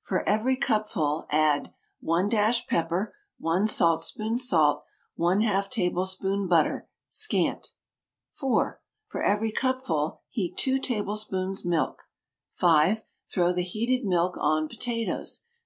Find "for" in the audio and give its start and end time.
0.00-0.26, 9.08-9.22